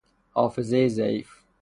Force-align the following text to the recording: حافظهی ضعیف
حافظهی 0.31 0.89
ضعیف 0.89 1.29